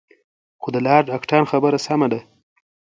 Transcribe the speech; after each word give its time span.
خو 0.61 0.67
د 0.75 0.77
لارډ 0.87 1.07
اکټان 1.17 1.43
خبره 1.51 1.77
سمه 1.87 2.07
ده. 2.11 2.19